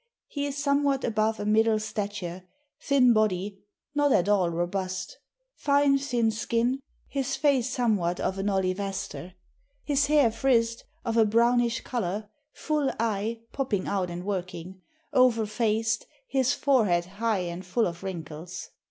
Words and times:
He 0.25 0.47
is 0.47 0.57
somewhat 0.57 1.03
above 1.03 1.39
a 1.39 1.45
middle 1.45 1.77
stature, 1.77 2.41
thin 2.81 3.13
body, 3.13 3.59
not 3.93 4.11
at 4.13 4.27
all 4.27 4.49
robust: 4.49 5.19
fine 5.53 5.99
thin 5.99 6.31
skin, 6.31 6.81
his 7.07 7.35
face 7.35 7.69
somewhat 7.69 8.19
of 8.19 8.39
an 8.39 8.47
olivaster; 8.49 9.35
his 9.83 10.07
hayre 10.07 10.31
frized, 10.31 10.85
of 11.05 11.17
a 11.17 11.25
brownish 11.25 11.81
colour, 11.81 12.29
full 12.51 12.89
eie, 12.99 13.41
popping 13.51 13.85
out 13.87 14.09
and 14.09 14.25
working; 14.25 14.81
ovall 15.13 15.47
faced, 15.47 16.07
his 16.27 16.51
forehead 16.51 17.05
high 17.05 17.41
and 17.41 17.63
full 17.63 17.85
of 17.85 18.01
wrinkles. 18.01 18.71